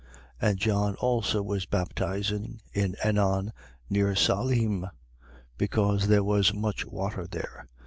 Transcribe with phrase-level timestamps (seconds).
[0.41, 0.49] 3:23.
[0.49, 3.51] And John also was baptizing in Ennon
[3.87, 4.87] near Salim:
[5.59, 7.67] because there was much water there.